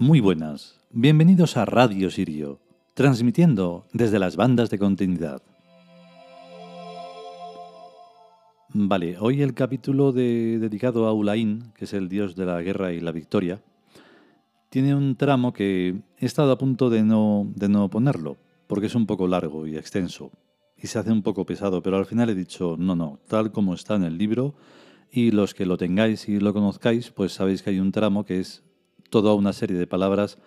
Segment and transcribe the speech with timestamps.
[0.00, 2.60] Muy buenas, bienvenidos a Radio Sirio,
[2.94, 5.42] transmitiendo desde las bandas de continuidad.
[8.68, 13.00] Vale, hoy el capítulo dedicado a Ulain, que es el dios de la guerra y
[13.00, 13.60] la victoria,
[14.70, 18.36] tiene un tramo que he estado a punto de no, de no ponerlo,
[18.68, 20.30] porque es un poco largo y extenso,
[20.76, 23.74] y se hace un poco pesado, pero al final he dicho, no, no, tal como
[23.74, 24.54] está en el libro,
[25.10, 28.38] y los que lo tengáis y lo conozcáis, pues sabéis que hay un tramo que
[28.38, 28.62] es
[29.10, 30.38] toda una serie de palabras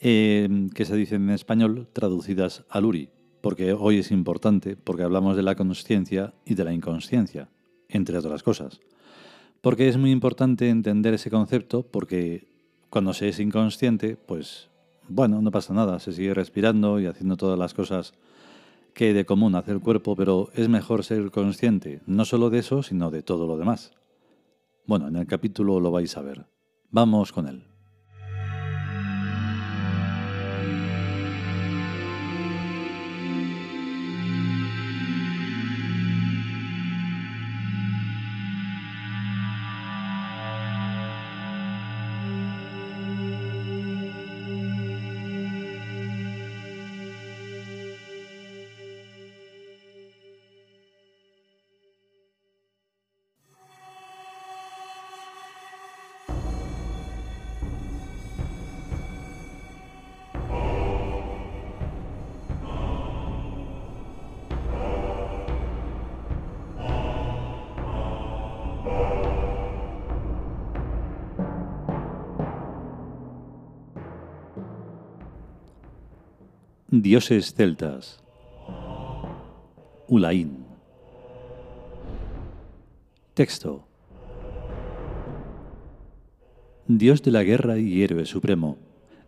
[0.00, 5.36] eh, que se dicen en español traducidas al uri, porque hoy es importante, porque hablamos
[5.36, 7.50] de la consciencia y de la inconsciencia,
[7.88, 8.80] entre otras cosas.
[9.60, 12.48] Porque es muy importante entender ese concepto, porque
[12.88, 14.70] cuando se es inconsciente, pues
[15.08, 18.14] bueno, no pasa nada, se sigue respirando y haciendo todas las cosas
[18.94, 22.82] que de común hace el cuerpo, pero es mejor ser consciente, no solo de eso,
[22.82, 23.92] sino de todo lo demás.
[24.86, 26.46] Bueno, en el capítulo lo vais a ver.
[26.90, 27.69] Vamos con él.
[77.02, 78.22] Dioses celtas.
[80.06, 80.66] Ulain.
[83.32, 83.86] Texto.
[86.86, 88.76] Dios de la guerra y héroe supremo,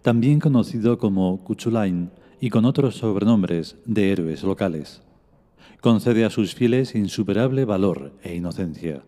[0.02, 2.10] también conocido como Cuchulain
[2.40, 5.00] y con otros sobrenombres de héroes locales.
[5.80, 9.02] Concede a sus fieles insuperable valor e inocencia,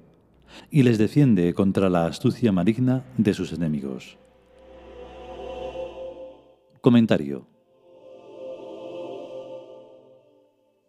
[0.70, 4.16] y les defiende contra la astucia maligna de sus enemigos.
[6.80, 7.53] Comentario.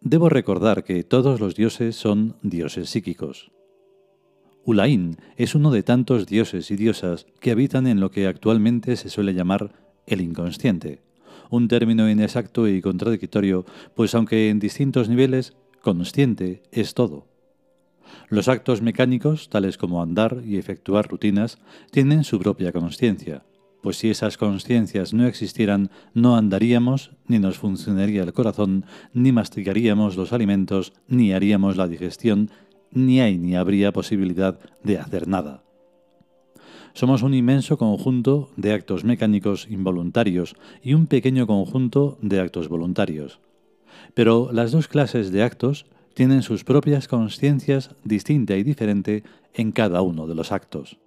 [0.08, 3.50] Debo recordar que todos los dioses son dioses psíquicos.
[4.64, 9.10] Ulain es uno de tantos dioses y diosas que habitan en lo que actualmente se
[9.10, 9.72] suele llamar
[10.06, 11.02] el inconsciente,
[11.50, 17.26] un término inexacto y contradictorio, pues aunque en distintos niveles, consciente es todo.
[18.28, 21.58] Los actos mecánicos, tales como andar y efectuar rutinas,
[21.90, 23.42] tienen su propia conciencia,
[23.82, 30.16] pues si esas conciencias no existieran, no andaríamos, ni nos funcionaría el corazón, ni masticaríamos
[30.16, 32.50] los alimentos, ni haríamos la digestión,
[32.90, 35.62] ni hay ni habría posibilidad de hacer nada.
[36.94, 43.38] Somos un inmenso conjunto de actos mecánicos involuntarios y un pequeño conjunto de actos voluntarios.
[44.14, 50.00] Pero las dos clases de actos tienen sus propias conciencias distinta y diferente en cada
[50.00, 50.98] uno de los actos.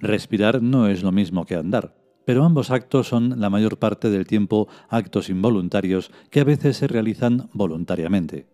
[0.00, 1.98] Respirar no es lo mismo que andar
[2.28, 6.86] pero ambos actos son la mayor parte del tiempo actos involuntarios que a veces se
[6.86, 8.46] realizan voluntariamente.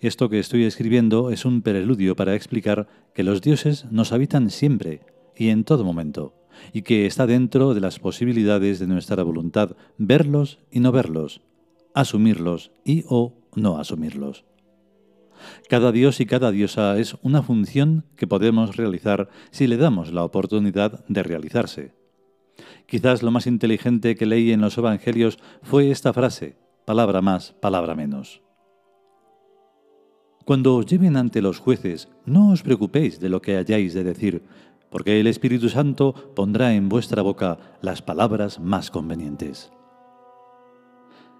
[0.00, 5.02] Esto que estoy escribiendo es un preludio para explicar que los dioses nos habitan siempre
[5.36, 6.32] y en todo momento,
[6.72, 11.42] y que está dentro de las posibilidades de nuestra voluntad verlos y no verlos,
[11.92, 14.46] asumirlos y o no asumirlos.
[15.68, 20.24] Cada dios y cada diosa es una función que podemos realizar si le damos la
[20.24, 21.94] oportunidad de realizarse.
[22.86, 27.94] Quizás lo más inteligente que leí en los Evangelios fue esta frase, palabra más, palabra
[27.94, 28.42] menos.
[30.44, 34.42] Cuando os lleven ante los jueces, no os preocupéis de lo que hayáis de decir,
[34.90, 39.70] porque el Espíritu Santo pondrá en vuestra boca las palabras más convenientes.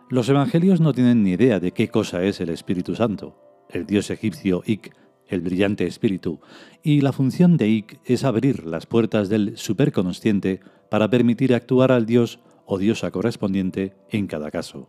[0.08, 3.36] Los Evangelios no tienen ni idea de qué cosa es el Espíritu Santo,
[3.72, 4.94] el dios egipcio Ik,
[5.26, 6.40] el brillante espíritu,
[6.82, 12.06] y la función de Ik es abrir las puertas del superconsciente para permitir actuar al
[12.06, 14.88] dios o diosa correspondiente en cada caso.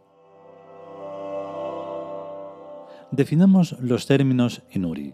[3.11, 5.13] Definamos los términos en Uri.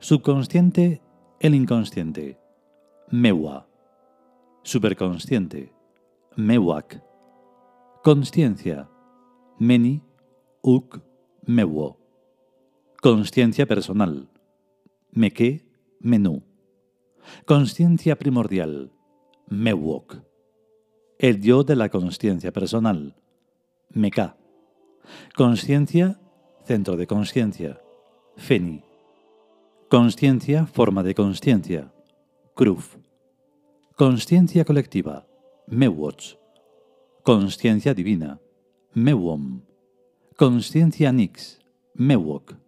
[0.00, 1.00] Subconsciente,
[1.40, 2.38] el inconsciente.
[3.10, 3.68] Mewa.
[4.62, 5.72] Superconsciente.
[6.36, 7.02] Mewak.
[8.02, 8.88] Consciencia.
[9.58, 10.02] Meni,
[10.62, 11.00] uk,
[11.46, 11.97] mewo.
[13.00, 14.28] Consciencia personal.
[15.12, 15.64] Meke,
[16.00, 16.42] menú.
[17.44, 18.90] Consciencia primordial.
[19.48, 20.16] Mewok.
[21.18, 23.14] El yo de la consciencia personal.
[23.90, 24.36] Meka.
[25.36, 26.20] Consciencia,
[26.64, 27.80] centro de consciencia.
[28.36, 28.82] Feni.
[29.88, 31.92] Consciencia, forma de consciencia.
[32.54, 32.96] Kruf.
[33.94, 35.26] Consciencia colectiva.
[35.68, 36.38] Mewots.
[37.22, 38.40] Consciencia divina,
[38.94, 39.60] Mewom.
[40.36, 41.60] Consciencia nix,
[41.94, 42.67] Mewok.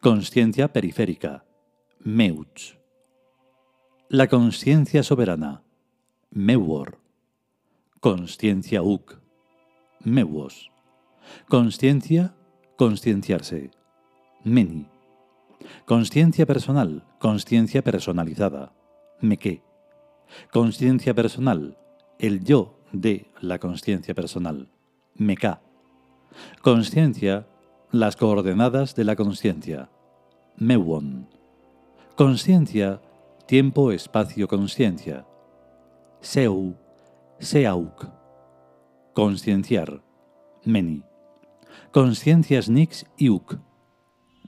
[0.00, 1.44] Consciencia periférica,
[2.00, 2.78] Meuch.
[4.08, 5.62] La consciencia soberana,
[6.30, 6.98] Mewor.
[8.00, 9.20] Consciencia uk,
[10.00, 10.70] Mewos.
[11.48, 12.34] Consciencia,
[12.76, 13.70] conscienciarse,
[14.44, 14.86] Meni.
[15.86, 18.74] Consciencia personal, consciencia personalizada,
[19.20, 19.62] Meke.
[20.52, 21.78] Consciencia personal,
[22.18, 24.68] el yo de la consciencia personal,
[25.14, 25.62] Meka.
[26.60, 27.46] Consciencia,
[27.94, 29.88] las coordenadas de la consciencia,
[30.56, 31.28] Mewon.
[32.16, 33.00] Consciencia,
[33.46, 35.24] tiempo, espacio, consciencia,
[36.20, 36.74] Seu,
[37.38, 38.08] Seauk.
[39.12, 40.02] Conscienciar,
[40.64, 41.04] Meni.
[41.92, 43.58] Consciencias Nix y Uk,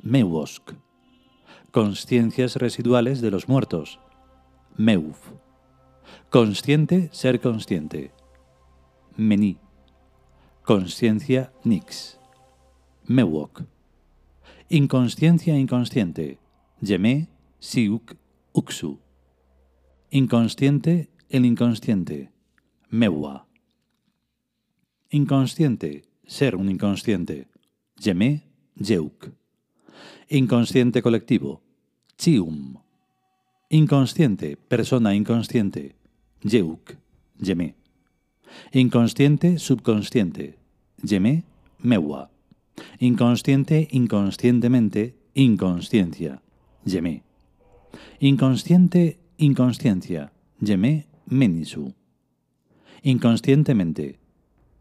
[0.02, 0.72] Mewosk.
[1.70, 4.00] Consciencias residuales de los muertos,
[4.76, 5.30] Meuf.
[6.30, 8.12] Consciente, ser consciente,
[9.16, 9.60] Meni.
[10.64, 12.18] Consciencia Nix,
[13.08, 13.62] Mewok.
[14.68, 16.38] Inconsciencia inconsciente,
[16.80, 17.28] Yeme,
[17.60, 18.16] Siuk,
[18.52, 18.98] Uksu.
[20.10, 22.32] Inconsciente, el inconsciente,
[22.90, 23.46] Mewa.
[25.10, 27.46] Inconsciente, ser un inconsciente,
[27.96, 28.42] Yeme,
[28.74, 29.30] Yeuk.
[30.28, 31.62] Inconsciente colectivo,
[32.18, 32.78] Chium.
[33.68, 35.94] Inconsciente, persona inconsciente,
[36.42, 36.96] Yeuk,
[37.38, 37.76] Yeme.
[38.72, 40.58] Inconsciente, subconsciente,
[41.04, 41.44] Yeme,
[41.78, 42.30] Mewa.
[42.98, 46.42] Inconsciente, inconscientemente, inconsciencia,
[46.84, 47.22] Yeme.
[48.20, 51.94] Inconsciente, inconsciencia, Yeme, Menisu.
[53.02, 54.18] Inconscientemente,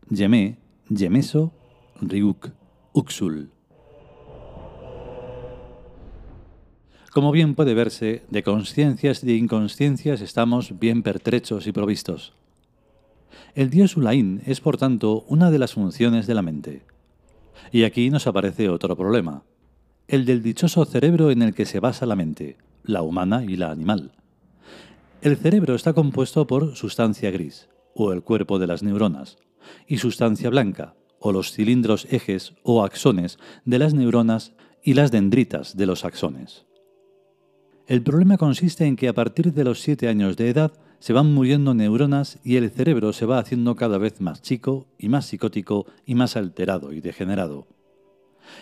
[0.09, 0.57] Yeme,
[0.89, 1.53] Yemeso,
[2.01, 2.51] Ryuk,
[2.93, 3.51] Uxul.
[7.11, 12.33] Como bien puede verse, de conciencias y de inconsciencias estamos bien pertrechos y provistos.
[13.53, 16.81] El dios Ulain es, por tanto, una de las funciones de la mente.
[17.71, 19.43] Y aquí nos aparece otro problema,
[20.07, 23.71] el del dichoso cerebro en el que se basa la mente, la humana y la
[23.71, 24.11] animal.
[25.21, 29.37] El cerebro está compuesto por sustancia gris, o el cuerpo de las neuronas,
[29.87, 34.53] y sustancia blanca, o los cilindros ejes o axones de las neuronas
[34.83, 36.65] y las dendritas de los axones.
[37.87, 41.33] El problema consiste en que a partir de los 7 años de edad se van
[41.33, 45.85] muriendo neuronas y el cerebro se va haciendo cada vez más chico y más psicótico
[46.05, 47.67] y más alterado y degenerado.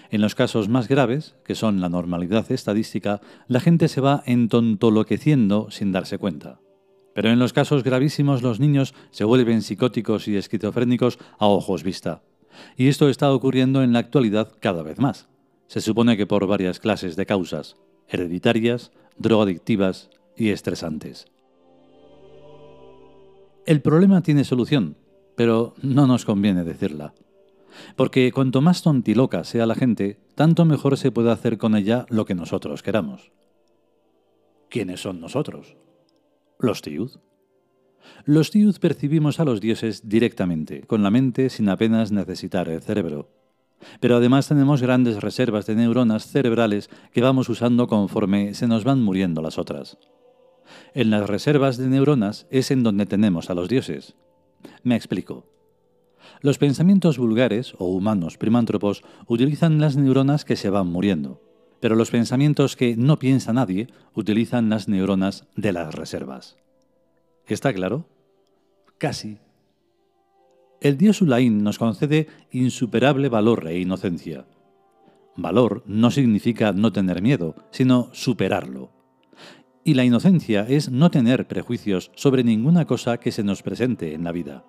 [0.09, 5.69] En los casos más graves, que son la normalidad estadística, la gente se va entontoloqueciendo
[5.71, 6.59] sin darse cuenta.
[7.13, 12.23] Pero en los casos gravísimos los niños se vuelven psicóticos y esquizofrénicos a ojos vista.
[12.78, 15.28] Y esto está ocurriendo en la actualidad cada vez más.
[15.68, 17.75] Se supone que por varias clases de causas,
[18.07, 21.32] hereditarias, drogadictivas y estresantes.
[23.66, 24.98] El problema tiene solución,
[25.38, 27.14] pero no nos conviene decirla.
[27.96, 32.26] Porque cuanto más tontiloca sea la gente, tanto mejor se puede hacer con ella lo
[32.26, 33.32] que nosotros queramos.
[34.70, 35.78] ¿Quiénes son nosotros?
[36.60, 37.12] Los tiud.
[38.26, 43.30] Los tiud percibimos a los dioses directamente, con la mente sin apenas necesitar el cerebro.
[44.02, 49.02] Pero además tenemos grandes reservas de neuronas cerebrales que vamos usando conforme se nos van
[49.02, 49.98] muriendo las otras.
[50.94, 54.16] En las reservas de neuronas es en donde tenemos a los dioses.
[54.84, 55.46] Me explico.
[56.42, 61.42] Los pensamientos vulgares o humanos primántropos utilizan las neuronas que se van muriendo,
[61.80, 66.58] pero los pensamientos que no piensa nadie utilizan las neuronas de las reservas.
[67.46, 68.08] ¿Está claro?
[68.98, 69.38] Casi.
[70.80, 74.46] El dios Ulain nos concede insuperable valor e inocencia.
[75.36, 79.03] Valor no significa no tener miedo, sino superarlo.
[79.83, 84.23] Y la inocencia es no tener prejuicios sobre ninguna cosa que se nos presente en
[84.23, 84.63] la vida.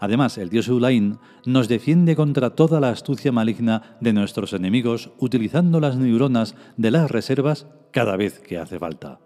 [0.00, 5.80] Además, el dios Ulain nos defiende contra toda la astucia maligna de nuestros enemigos utilizando
[5.80, 9.20] las neuronas de las reservas cada vez que hace falta.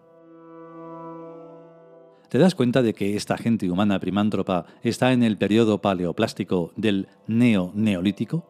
[2.29, 7.09] ¿Te das cuenta de que esta gente humana primántropa está en el periodo paleoplástico del
[7.27, 8.45] neo-neolítico?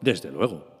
[0.00, 0.71] Desde luego.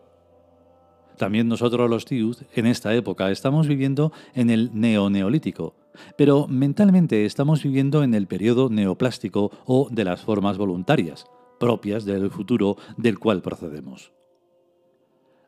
[1.16, 5.74] También nosotros los Tiud, en esta época, estamos viviendo en el neo-neolítico,
[6.16, 11.26] pero mentalmente estamos viviendo en el periodo neoplástico o de las formas voluntarias,
[11.60, 14.12] propias del futuro del cual procedemos.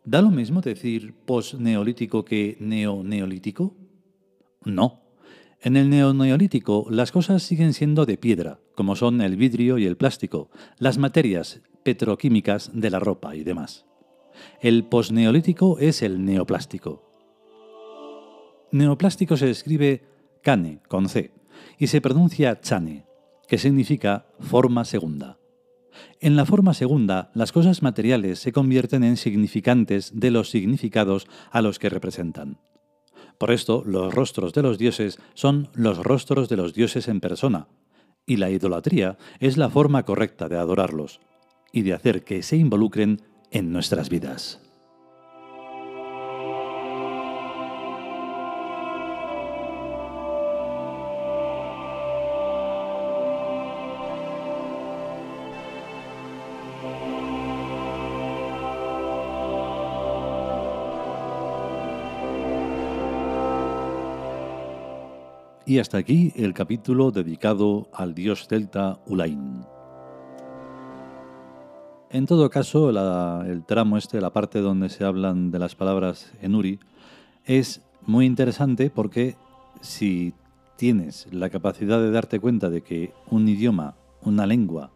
[0.04, 3.74] ¿Da lo mismo decir post-neolítico que neo-neolítico?
[4.64, 5.00] No.
[5.62, 9.96] En el neoneolítico las cosas siguen siendo de piedra, como son el vidrio y el
[9.96, 13.86] plástico, las materias petroquímicas de la ropa y demás.
[14.60, 17.02] El posneolítico es el neoplástico.
[18.72, 20.02] Neoplástico se escribe
[20.42, 21.32] cane con C,
[21.78, 23.06] y se pronuncia chane,
[23.48, 25.38] que significa forma segunda.
[26.20, 31.62] En la forma segunda, las cosas materiales se convierten en significantes de los significados a
[31.62, 32.58] los que representan.
[33.38, 37.68] Por esto, los rostros de los dioses son los rostros de los dioses en persona,
[38.26, 41.20] y la idolatría es la forma correcta de adorarlos
[41.72, 43.20] y de hacer que se involucren
[43.54, 44.60] en nuestras vidas.
[65.66, 69.73] Y hasta aquí el capítulo dedicado al dios celta Ulain.
[72.14, 72.90] En todo caso,
[73.42, 76.78] el tramo este, la parte donde se hablan de las palabras en Uri,
[77.44, 79.34] es muy interesante porque
[79.80, 80.32] si
[80.76, 84.92] tienes la capacidad de darte cuenta de que un idioma, una lengua,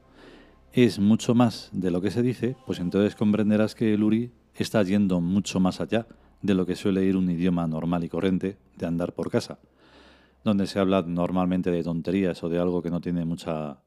[0.73, 4.81] es mucho más de lo que se dice, pues entonces comprenderás que el Uri está
[4.85, 6.07] yendo mucho más allá
[6.41, 9.59] de lo que suele ir un idioma normal y corriente de andar por casa
[10.45, 13.83] donde se habla normalmente de tonterías o de algo que no tiene mucha,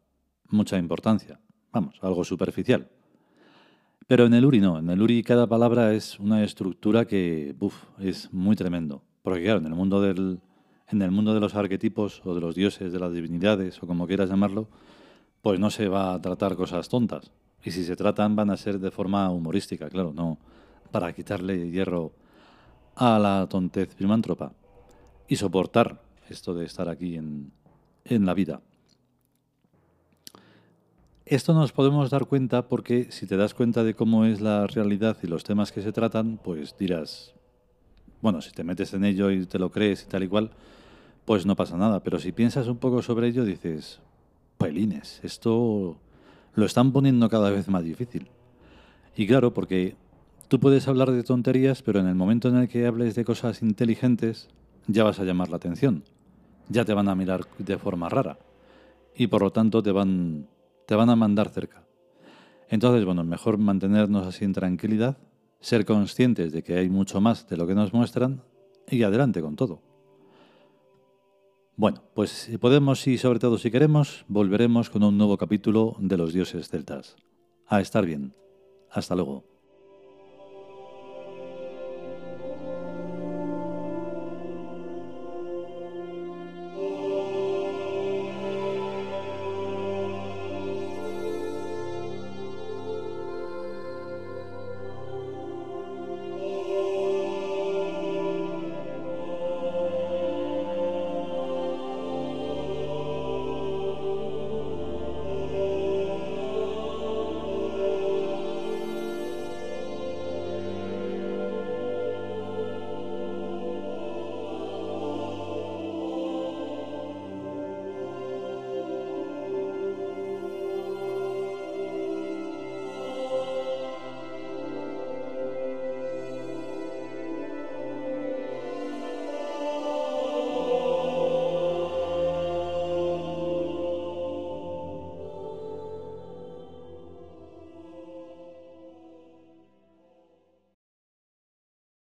[0.50, 1.40] mucha importancia.
[1.72, 2.90] Vamos, algo superficial.
[4.12, 7.86] Pero en el Uri no, en el Uri cada palabra es una estructura que uf,
[7.98, 9.06] es muy tremendo.
[9.22, 10.42] Porque claro, en el mundo del,
[10.90, 14.08] en el mundo de los arquetipos o de los dioses, de las divinidades o como
[14.08, 14.68] quieras llamarlo,
[15.42, 17.32] pues no se va a tratar cosas tontas.
[17.64, 20.40] Y si se tratan van a ser de forma humorística, claro, no
[20.92, 22.12] para quitarle hierro
[22.96, 24.52] a la tontez primántropa.
[25.30, 27.54] Y soportar esto de estar aquí en,
[28.04, 28.60] en la vida.
[31.32, 35.16] Esto nos podemos dar cuenta porque si te das cuenta de cómo es la realidad
[35.24, 37.34] y los temas que se tratan, pues dirás,
[38.22, 40.52] bueno, si te metes en ello y te lo crees y tal y cual,
[41.24, 42.02] pues no pasa nada.
[42.02, 44.02] Pero si piensas un poco sobre ello, dices,
[44.58, 45.96] pelines, esto
[46.54, 48.28] lo están poniendo cada vez más difícil.
[49.16, 49.96] Y claro, porque
[50.50, 53.62] tú puedes hablar de tonterías, pero en el momento en el que hables de cosas
[53.62, 54.50] inteligentes,
[54.86, 56.04] ya vas a llamar la atención
[56.68, 58.38] ya te van a mirar de forma rara
[59.16, 60.48] y por lo tanto te van,
[60.92, 61.88] te van a mandar cerca.
[62.68, 65.18] Entonces, bueno, mejor mantenernos así en tranquilidad,
[65.62, 68.44] ser conscientes de que hay mucho más de lo que nos muestran
[68.90, 69.82] y adelante con todo.
[71.78, 76.18] Bueno, pues si podemos y sobre todo si queremos, volveremos con un nuevo capítulo de
[76.18, 77.16] los dioses celtas.
[77.68, 78.34] A estar bien.
[78.90, 79.51] Hasta luego.